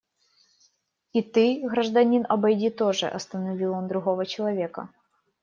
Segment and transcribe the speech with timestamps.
[1.13, 4.89] И ты, гражданин, обойди тоже,– остановил он другого человека.